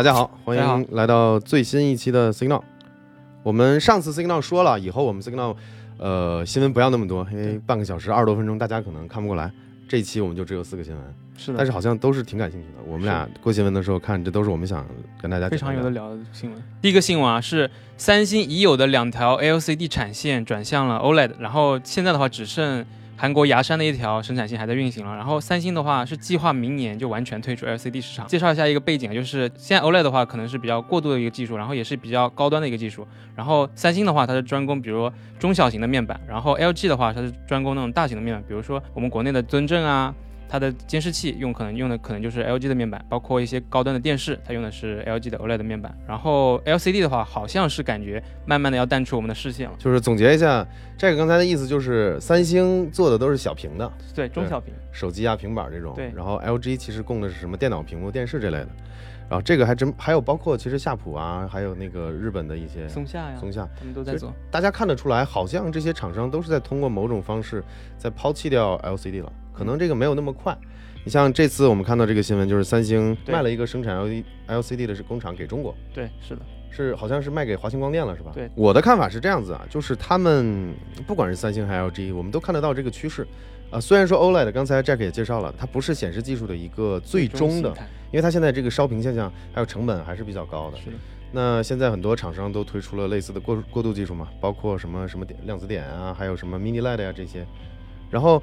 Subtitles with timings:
[0.00, 2.62] 大家好，欢迎来到最新一期的 Signal。
[3.42, 5.54] 我们上次 Signal 说了，以后我们 Signal
[5.98, 9.52] 呃新闻不要那么多，因为半个小时二十多分钟，大家可能看不过来。
[9.86, 11.04] 这一期我们就只有四个新闻，
[11.36, 12.82] 是的，但是好像都是挺感兴趣的。
[12.86, 14.86] 我们俩过新闻的时候看，这都是我们想
[15.20, 15.74] 跟大家非常。
[15.74, 16.62] 有的聊的新闻。
[16.80, 22.86] 第一个新闻啊，是三星已有的两条 LCD 产线转向了 OLED，然后现在的话只剩
[23.20, 25.14] 韩国牙山的一条生产线还在运行了。
[25.14, 28.26] 然后三星的话是计划明年就完全退出 LCD 市场。
[28.26, 33.06] 介绍一下一个背景，就是现在 OLED 的话可能是比较过渡的一个技术，然后也是比较高端的一个技术。
[33.36, 40.14] 然后三星的话它是专攻比如中小型的面板，然后 LG 的话它是专攻那种大型的面板，比如说我们国内的尊正啊。
[40.50, 45.96] 它的监视器用可能用的可能就是 LG 的面板，包括一些高端的电视，它用的是 LG 的 OLED 面板。
[46.08, 49.76] 然后 LCD 的话，好像是感觉慢慢的要淡出我们的视线了。
[49.78, 50.66] 就是总结一下，
[50.98, 54.74] 这个刚才的意思就是，三星做的都是小屏的对，中小屏。
[54.90, 58.68] 手机啊、平板这种，对然后 LG 其实供的是什么电脑屏幕、电视这类的。
[59.28, 64.34] 然后这个还真还有包括其实夏普啊，还有那个日本的一些松下呀，松下，他们都在做。
[64.50, 67.62] 大家看得出来，好像这些厂商都是在通过某种方式
[67.96, 70.56] 在抛弃掉 LCD 了，可能这个没有那么快。
[71.04, 78.32] 你像这次我们看到这个新闻，就是三星卖了一个生产 LCD LCD 的是工厂给中国，对，是的，是好像是卖给华星光电了，是吧？
[78.34, 78.50] 对。
[78.54, 80.74] 我的看法是这样子啊，就是他们
[81.06, 83.26] 不管是三星还是 LG，我们都看得到这个趋势。
[83.70, 87.68] 啊、虽然说 OLED 刚才 Jack 也介绍了，它不是显示技术的一个最终的
[88.10, 90.78] 因为它现在这个烧屏现象还有成本还是比较高的。
[90.78, 90.96] 是的，
[91.32, 97.46] 那现在很多厂商都推出了类似的过过渡技术嘛，包括什么什么点量子点啊，还有什么 mini LED 啊、这些。
[98.10, 98.42] 然后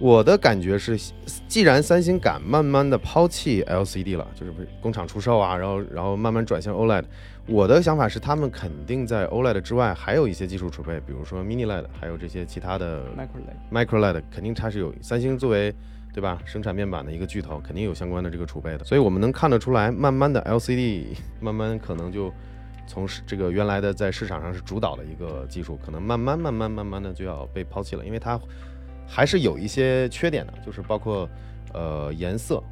[0.00, 0.98] 我的感觉是，
[1.46, 7.04] 既然三星敢慢慢的抛弃 LCD 了，就是不是工厂出售啊，然后然后慢慢转向 OLED，
[7.46, 13.86] 我的想法是他们肯定在 OLED 之外还有一些技术储备，比如说 mini LED，还有这些其他的 micro LED。
[13.86, 15.70] micro LED 肯定它是有三星作为
[16.14, 21.08] 对吧生产面板的一个巨头，肯定有相关的这个储备的，所以我们能看得出来，慢慢的 LCD
[21.40, 22.32] 慢慢可能就
[22.86, 28.40] 从这个原来的在市场上是主导的一个技术，可能慢慢慢慢慢慢的就要被抛弃了，因为它
[29.10, 31.28] 还是有一些缺点的，就是包括
[31.74, 32.62] 呃颜色。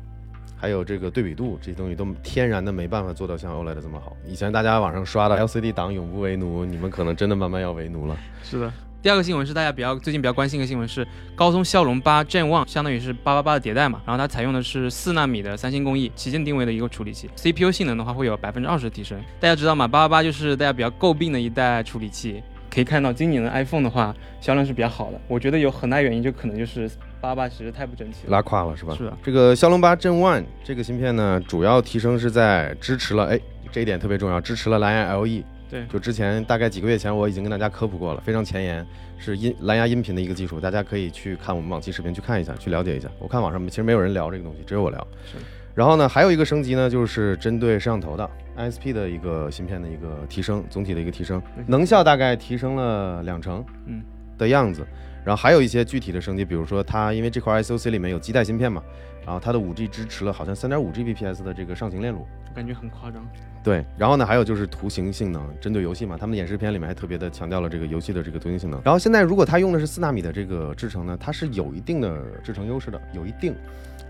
[0.61, 4.17] 还有这个对比度这些东西都天然的没办法做到像 OLED 这么好。
[4.27, 8.17] 以前大家网上刷的 LCD 党永不为奴，你们可能真的慢慢要为奴了。
[8.43, 8.73] 是的。
[9.01, 11.07] 第二个新闻是大家比较最近比较关心的新闻是
[11.37, 19.17] 高通骁龙八 Gen One，相当于是八八八的迭代嘛，然后它采用的是四纳米的三星工艺旗舰定位的一个处理器，CPU 性能的话会有百分之二十的提升。
[19.39, 19.87] 大家知道吗？
[19.87, 22.43] 八八八就是大家比较诟病的一代处理器，
[22.79, 26.89] 可以看到今年的 iPhone 的话销量是比较好的，我觉得有很大原因就可能就是
[27.21, 28.31] 八八其实太不争气了。
[28.31, 28.95] 拉胯了是吧？
[28.97, 33.41] 是的这个骁龙八 Gen One 这个芯片呢，主要提升是在支持了，哎，
[33.73, 35.43] 这一点特别重要，支持了蓝牙 LE。
[35.69, 38.87] 对就之前大概几个月前我已经跟大家科普过了，非常前沿，
[39.19, 43.09] 是音蓝牙音频的一个技术，大家可以去看我们往期视频去看一下，去了解一下。
[43.19, 45.05] 我看网上其实没有人聊这个东西，只有我聊。
[45.27, 45.37] 是
[45.79, 54.03] 然后呢，还有一个升级呢，就是针对摄像头的 ISP 的一个芯片的一个提升，总体的一个提升，能效大概提升了两成，嗯，
[54.37, 54.85] 的样子。
[55.25, 58.83] 然后还有一些具体的升级，比如说它因为这块 SoC 里面有基带芯片嘛，
[59.25, 62.27] 然后它的 5G 支持了好像3.5 Gbps 的这个上行链路。
[62.53, 63.25] 感觉很夸张。
[63.63, 68.83] 对，然后呢，还有就是图形性能，针对游戏嘛，他们的演示片里面还特别的强调了这个游戏的这个图形性能。
[68.85, 73.55] 然后现在如果它用的是四纳米的这个制程呢，它是有一定的制程优势的，有一定，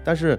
[0.03, 0.39] 但是。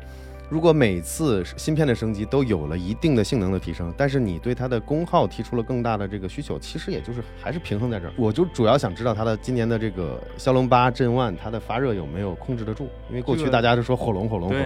[0.49, 8.13] 如果每次芯片的升级都有了一定的性能的提升，但是你对它的功耗提出了更大的这个需求，其实也就是还是平衡在这儿。
[8.17, 12.89] 我就主要想知道它的今年的这个骁龙八 Gen One 它的发热有没有控制得住？
[13.09, 14.65] 因为过去大家都说火龙火龙火龙。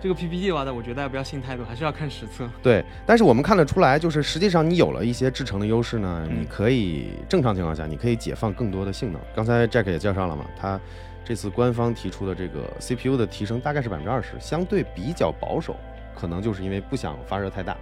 [0.00, 2.46] 这个 PPT 的话呢，我觉得大家不要信太多，还是要看实测。
[2.62, 9.20] 对，但是我们看得出来，就是实际上你有了一些制程的优势呢，嗯你可以正常情况下，你可以解放更多的性能。
[9.34, 10.78] 刚才 Jack 也介绍了嘛，他
[11.24, 15.74] 这次官方提出的这个 CPU 的提升大概是百分之二十，相对比较保守，
[16.14, 17.76] 可能就是因为不想发热太大。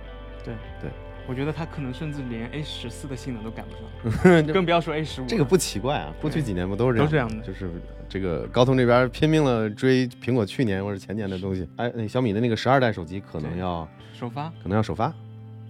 [0.45, 0.91] 对对
[1.27, 5.27] 我觉得它可能甚至连 A 十四的性能都赶不上， 更不要说 A 十五。
[5.27, 7.07] 这个不奇怪啊，过去几年不都是这样？
[7.07, 7.71] 都是这样的就是
[8.09, 15.15] 这个高通这边拼命了追苹果去年或者前年的东西，哎，那小米的那个十二代手机可能要首发，可能要首发，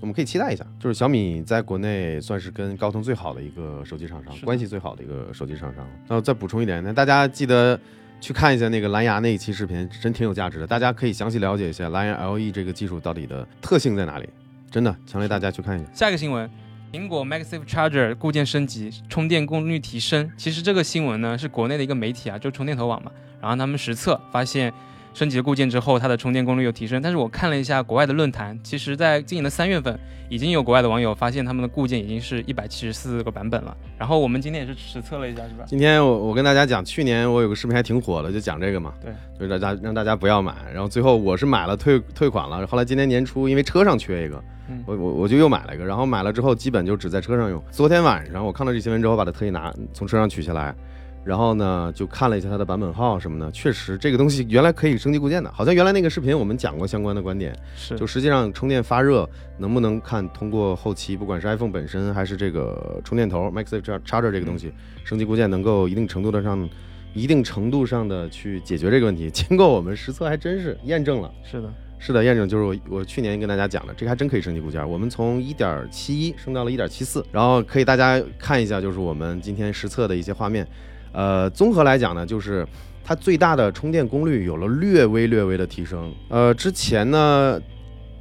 [0.02, 0.66] 我们可以期待一下。
[0.78, 5.86] 就是小米在国内算是跟高通最好的一个手机厂商关系最好的一个手机厂商。
[6.06, 7.78] 然后再补充一点，那大家记得
[8.20, 10.66] 去看一下那个蓝牙那一期视频，真挺有价值的。
[10.66, 14.28] 大家可以详细了解一下蓝牙 LE 这个技术到底的特性在哪里，
[14.70, 15.90] 真的强烈大家去看一下。
[15.94, 16.50] 下一个新闻，
[16.92, 20.30] 苹果 MagSafe Charger 固件升级，充电功率提升。
[20.36, 23.10] 其实这个新闻呢是国内的一个媒体啊，就充电头网嘛，
[23.40, 24.72] 然后他们实测发现
[25.14, 27.00] 升级了固件之后，它的充电功率又提升。
[27.02, 29.98] 但是我看了一下国外的论坛，其实在今年的三月份，
[30.28, 33.76] 已经有国外的网友发现他们的固件已经是一百七十四个版本了。
[33.98, 35.64] 然后我们今天也是实测了一下，是吧？
[35.66, 47.62] 今天我我跟大家讲，去年我有个视频还挺火的，就讲这个嘛，对，就是大家让大家不要买，然后最后我是买了退退款了，后来今年年初因为车上缺一个，嗯我我我就又买了一个，然后买了之后基本就只在车上用。
[47.70, 50.74] 昨天晚上我看到这新闻之后，把它特意拿从车上取下来，
[51.24, 59.28] 然后呢就看了一下它的版本号什么的，确实这个东西原来可以升级固件的，好像原来那个视频我们讲过相关的观点，是就实际上充电发热
[59.58, 64.72] 能不能看通过后期不管是 iPhone 本身还是这个充电头 MagSafe Charger 这个东西
[65.04, 66.68] 升级固件能够一定程度的上。
[67.14, 71.30] 一定程度上的去解决这个问题， 经过我们实测还真是验证了。
[71.44, 74.88] 是的，是的，验证就是我我去年跟大家讲的，这个还真可以升级固件。
[74.88, 80.66] 我们从一点七一升到了一点七四，然后可以大家看一下，就是我们今天实测的一些画面。
[81.12, 82.66] 呃，综合来讲呢，就是
[83.04, 86.12] 它最大的充电功率有了略微略微的提升。
[86.28, 87.60] 呃，之前呢，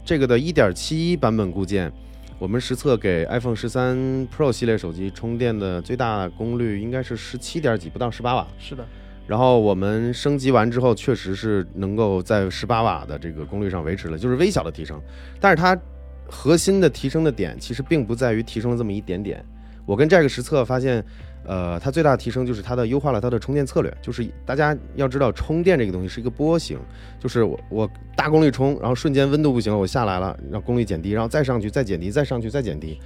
[0.03, 1.91] 这个的一点七一版本固件，
[2.37, 3.95] 我们实测给 iPhone 十三
[4.27, 8.47] Pro 系列手机充电的最大功率应该是十七点几，不到十八瓦。
[8.57, 8.83] 是的，
[9.27, 14.99] 然后我们升级完之后，确实是能够在十八瓦的这个功率上维持了，就是微小的提升。
[15.39, 15.79] 但是它
[16.27, 19.45] 核心的提升的点其实并不在于提升了这么一点点。
[19.85, 21.03] 我跟 Jack 实测发现，
[21.45, 23.91] 呃，它最大的提升就是它的优化了它的充电策略。
[24.01, 26.79] 就是大家要知道，充电这个东西是一个波形，
[27.19, 32.99] 就是我我大功率充，然后瞬间温度不行了，我下来了，让功率减低，然后再上去，再减低，再上去，再减低。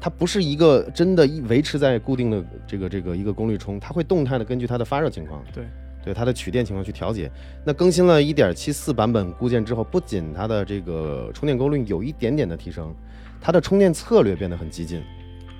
[0.00, 5.64] 它不是一个真的一维持在固定的这个这个一个功率充，它会动态的根据它的发热情况，对
[6.02, 7.30] 对它的取电情况去调节。
[7.64, 12.92] 那更新了1.74版本固件之后，不仅它的这个充电功率有一点点的提升，
[13.40, 15.00] 它的充电策略变得很激进，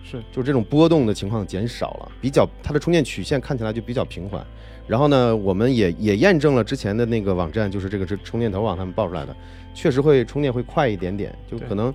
[0.04, 4.44] 是就是这种波动的情况减少了，比较它的充电曲线看起来就比较平缓。
[4.86, 9.34] 然后呢，我们也也验证了之前的那个网站，就是这个是充电头网他们报出来的，
[9.72, 11.94] 确实会充电会快一点点，就可能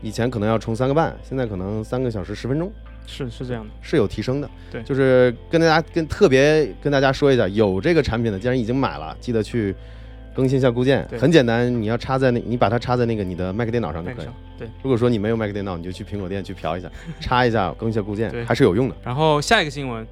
[0.00, 2.72] 以前可能要充三个半，现在可能三个小时十分钟。
[3.06, 4.50] 是是这样的，是有提升的。
[4.72, 9.74] 对就是跟大家跟特别跟大家说一下，有这个产品的，既然已经买了，记得去
[10.34, 11.06] 更新一下固件。
[11.18, 14.26] 很简单，你要插在那，你把它插在那个你的 Mac 电脑上就可以。
[14.58, 14.68] 对。
[14.82, 16.90] 如果说你没有 Mac 电脑，你就去苹果店去嫖一下，
[17.20, 18.96] 插一下，更新一下固件，还是有用的。
[19.02, 20.06] 然后下一个新闻，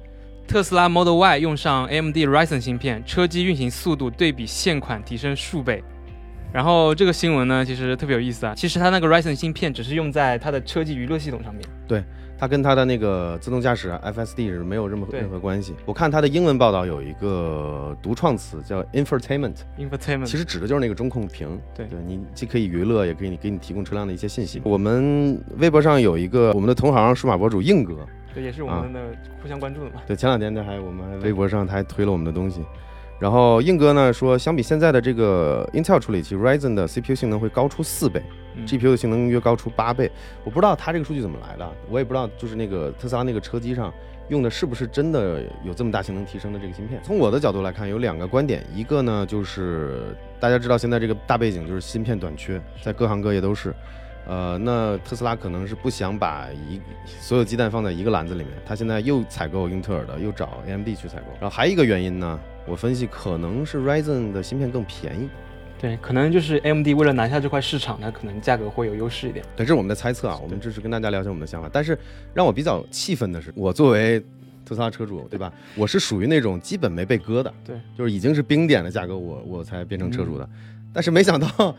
[0.47, 5.83] 特斯拉 Model Y 用上 AMD Ryzen 芯片，车机运行速度对比现款提升数倍。
[6.51, 8.53] 然后这个新闻呢，其实特别有意思啊。
[8.55, 11.65] 其实它那个 Ryzen 芯片只是用在它的车机娱乐系统上面。
[12.43, 15.73] 它跟它的那个自动驾驶啊 FSD 是没有任何任何关系。
[15.85, 24.61] 我看它的英文报道有一个独创词叫 infotainment，Infotainment 其实指的就是那个中控屏，对对你既可以娱乐，也可以给你提供车辆的一些信息。
[24.65, 28.99] 我们微博上有一个我们的同行数码博主硬哥，对，也是我们的
[29.41, 30.01] 互相关注的嘛。
[30.05, 32.61] 对，前两天他还我们还微博上他还推了我们的东西。
[33.23, 38.21] 然后硬哥呢说，相比现在的这个 Intel 处理器，Ryzen 的 CPU 性能会高出四倍
[38.53, 40.11] 嗯，GPU 的性能约高出八倍。
[40.43, 43.93] 我不知道他这个数据怎么来的，我也不知道，就是那个特斯拉那个车机上
[44.27, 46.99] 用的是不是真的有这么大性能提升的这个芯片。
[47.01, 53.73] 从我的角度来看，有两个观点，一个呢就是大家知道现在这个大背景就是芯片短缺，在各行各业都是。
[54.25, 61.25] 呃，那特斯拉可能是不想把一所有鸡蛋放在一个篮子里面，他现在又采购英特尔的，又找 AMD 去采购。
[61.39, 65.27] 然后还有一个原因呢，我分析可能是 Ryzen 的芯片更便宜，
[65.77, 69.43] 对，可能就是 AMD 为了拿下这块市场，它可能价格会有优势一点。
[69.57, 71.69] 对，这是我们的猜测啊，我们只是跟大家聊一下我们的想法。
[71.71, 71.97] 但是
[72.33, 74.19] 让我比较气愤的是，我作为
[74.65, 75.51] 特斯拉车主，对吧？
[75.75, 80.47] 我是属于那种基本没被割的，对，就是已经是冰点的价格我，我才变成车主的。
[80.93, 81.75] 但是没想到，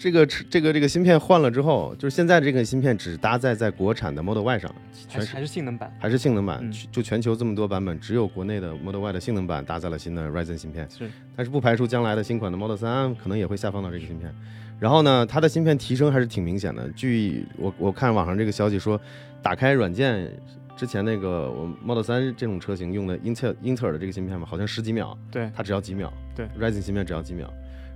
[0.00, 4.74] 这个这个这个芯片换了之后，就是现在这个芯片只搭载在国产的 Model Y 上，
[5.06, 5.94] 全是还是还是性能版。
[5.98, 10.88] 还是性能版，嗯就全球这么多版本，只有国内的 Model Y 的性能版搭载了新的 Ryzen 芯片。
[10.88, 14.34] 是，但是不排除将来的新款的 Model 3可能也会下放到这个芯片。
[14.78, 16.88] 然后呢，它的芯片提升还是挺明显的。
[16.92, 18.98] 据我我看网上这个消息说，
[19.42, 20.32] 打开软件
[20.78, 27.52] 之前那个我 Model 3这种车型用的英特英特尔的这个芯片嘛，好像十几秒，对，它只要几秒，对，Ryzen 芯片只要几秒。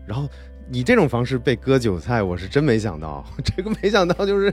[0.06, 0.28] 然后
[0.72, 4.52] 以这种方式被割韭菜，我是真没想到， 这个没想到就是。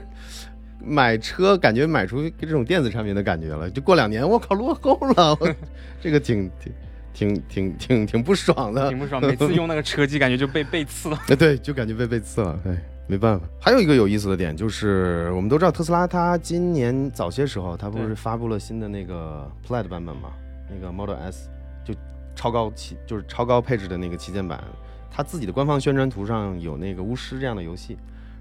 [0.84, 5.48] 买车感觉买出这种电子产品的感觉了，就过两年我靠落后了，我
[6.02, 6.72] 这个挺挺
[7.14, 8.98] 挺挺挺挺不爽的挺。
[8.98, 11.16] 不爽，每次用那个车机感觉就被被刺了。
[11.28, 12.76] 哎，对，就感觉被被刺了，哎，
[13.06, 13.46] 没办法。
[13.60, 20.32] 还有一个有意思的点就是，我们都知道特斯拉它今年早些时候，它不是发布了新的那个 Plaid 版本嘛，
[20.68, 21.48] 那个 Model S
[21.84, 21.94] 就
[22.34, 24.60] 超高旗，就是超高配置的那个旗舰版，
[25.12, 27.96] 它自己的官方宣传图上有那个巫师这样的游戏。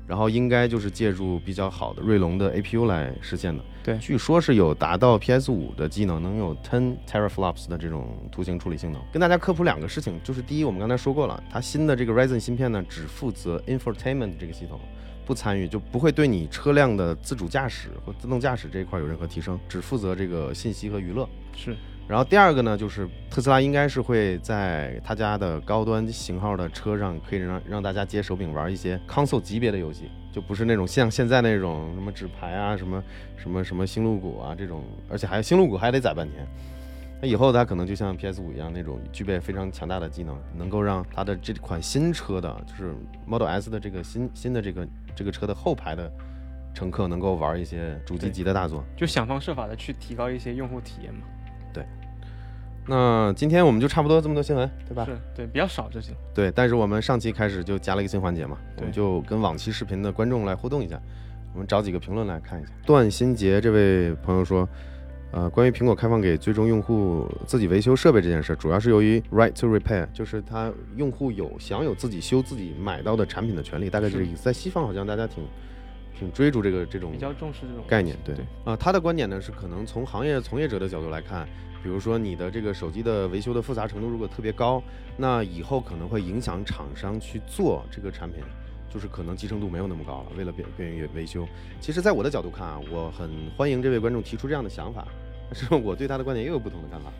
[0.07, 3.63] 然后应该就是借助比较好的锐龙的 APU 来实现的。
[3.81, 9.01] 对据说是有达到 PS 五的机能，能有 ten teraflops 的这种图形处理性能。
[9.13, 14.81] 跟大家科普两个事情，就是第一，我们刚才说过了，它新的这个 Ryzen 芯片呢，只负责 infotainment 这个系统。
[15.25, 21.29] 不参与就不会对你车辆的自主驾驶或自动驾驶这一块有任何提升，只负责这个信息和娱乐。
[21.55, 21.77] 是，
[22.11, 33.01] 然后第二个呢，就是特斯拉应该是会在他家的高端型号的车上，可以让让大家接手柄玩一些 console 级别的游戏，就不是那种像现在那种什么纸牌啊、什么
[33.37, 36.45] 什么什么星露谷啊这种，而且还有星露谷还得载半天。
[37.21, 42.93] 那以后它可能就像 PS 五一样，那种具备非常强大的技能，能够让它的这款新车的，就是
[43.25, 46.11] Model S 的这个新新的这个这个车的后排的
[46.73, 48.83] 乘客能够玩一些主机级的大作。
[48.97, 51.21] 就想方设法的去提高一些用户体验嘛。
[52.87, 55.05] 那今天我们就差不多这么多新闻，对吧？
[55.05, 56.15] 是对，比较少就行。
[56.33, 60.99] 对，但是我们上期开始就加了一个新环节嘛，我们就跟往期视频的观众来互动一下。
[61.53, 62.71] 我们找几个评论来看一下。
[62.85, 64.67] 段新杰这位朋友说，
[65.31, 74.43] 呃，关于苹果开放给最终用户自己维修设备这件事，主要是由于 right to repair，就是他用户有享有自己修自己买到的产品的权利，大概是这个意思。
[74.43, 75.43] 在西方好像大家挺
[76.17, 78.35] 挺追逐这个这种比较重视这种概念，对。
[78.35, 78.45] 对。
[78.65, 81.47] 啊、他的观点呢是可能从行业从业者的角度来看，
[81.81, 84.81] 比如说你的这个手机的维修的复杂程度如果特别高，
[85.17, 88.43] 那以后可能会影响厂商去做这个产品，
[88.89, 91.47] 就是可能集成度没有那么高了，为了便便于维修。
[91.79, 95.07] 其实，在我的角度看啊，我很欢迎这位观众提出这样的想法，
[95.49, 97.11] 但是我对他的观点又有不同的看法，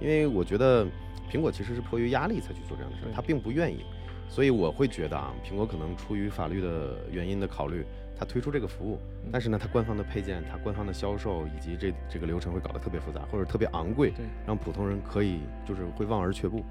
[0.00, 0.86] 因为我觉得
[1.30, 3.84] 苹果其实是迫于压力才去做这样的事儿，他并不愿意，
[4.28, 7.84] 所以我会觉得啊，苹果可能出于法律的原因的考虑，
[8.16, 16.64] 它推出这个服务，嗯但是呢，它官方的配件、它官方的销售以及这这个流程会搞得特别复杂，或者特别昂贵，对让普通人可以就是会望而却步。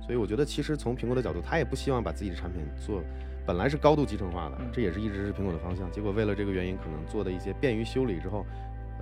[0.00, 3.02] 所以我觉得，其实从苹果的角度，他也不希望把自己的产品做
[3.46, 5.90] 本来是高度集成化的嗯，这也是一直是苹果的方向。
[5.90, 8.46] 结果为了这个原因，可能做的一些便于修理之后，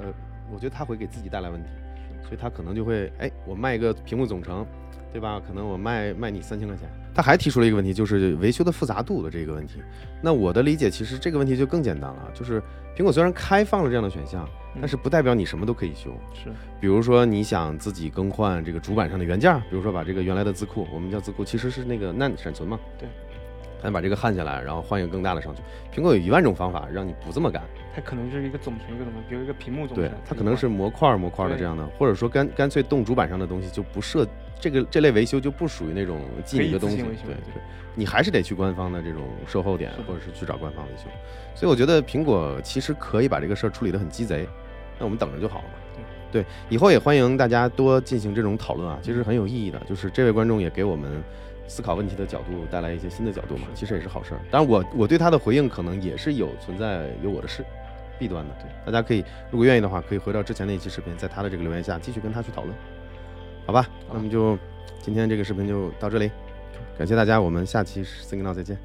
[0.00, 0.12] 呃，
[0.52, 1.70] 我觉得他会给自己带来问题，
[2.28, 4.66] 所以他可能就会，哎，我卖一个屏幕总成，
[5.12, 5.40] 对吧？
[5.46, 6.88] 可能我卖卖你三千块钱。
[7.14, 9.80] 他还提出了一个问题，就是维修的复杂度的这个问题。
[10.20, 12.62] 那我的理解，其实这个问题就更简单了，就是
[12.94, 16.10] 苹果虽然开放了这样的选项，嗯但是不代表你什么都可以修。
[16.34, 22.78] 是比如说你想自己更换这个主板上的原件儿，比如说把这个原来的字库，我们叫字库，其实是那个 NAND 闪存嘛。
[22.98, 23.08] 对。
[23.86, 25.62] 咱把这个焊下来，然后换一个更大的上去。
[25.94, 27.62] 苹果有一万种方法让你不这么干。
[27.94, 34.26] 它可能就是一个总成一个什么，比如一个屏幕总成对，，它可能是模块模块的这样的，或者说干干脆动主板上的东西就不设
[34.58, 36.96] 这个这类维修就不属于那种记可以你的东西。
[36.96, 37.62] 维修对对对，
[37.94, 41.04] 你还是得去官方的这种售后点或者是去找官方维修。
[41.54, 44.46] 所以我觉得苹果其实可以把这个事儿处理得很鸡贼，
[44.98, 45.74] 那我们等着就好了嘛。
[46.32, 49.80] 对，以后也欢迎大家多进行这种讨论啊，其实很有意义的。
[49.88, 51.22] 就是这位观众也给我们
[51.68, 54.40] 思考问题的角度带来一些新的角度嘛，其实也是好事儿。
[54.50, 57.64] 当然我我对他的回应可能也是有存在有我的事
[58.18, 62.74] 弊端的，对，大家可以如果愿意的话，可以回到之前那一期视频，在他的这个留言下继续跟他去讨论，
[63.66, 63.86] 好吧？
[64.12, 64.58] 那么就
[65.00, 66.30] 今天这个视频就到这里，
[66.96, 68.78] 感谢大家，我们下期 Signal 再见。